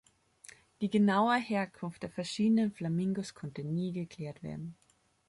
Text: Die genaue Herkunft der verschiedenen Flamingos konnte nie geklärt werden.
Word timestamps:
Die 0.81 0.89
genaue 0.89 1.35
Herkunft 1.37 2.01
der 2.01 2.09
verschiedenen 2.09 2.71
Flamingos 2.71 3.35
konnte 3.35 3.63
nie 3.63 3.93
geklärt 3.93 4.41
werden. 4.41 4.75